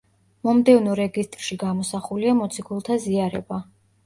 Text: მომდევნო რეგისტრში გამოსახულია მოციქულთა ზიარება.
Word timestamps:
მომდევნო 0.47 0.95
რეგისტრში 0.99 1.57
გამოსახულია 1.65 2.33
მოციქულთა 2.41 2.99
ზიარება. 3.05 3.63